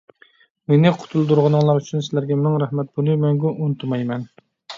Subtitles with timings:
[0.71, 2.91] مېنى قۇتۇلدۇرغىنىڭلار ئۈچۈن سىلەرگە مىڭ رەھمەت!
[2.97, 4.27] بۇنى مەڭگۈ ئۇنتۇمايمەن.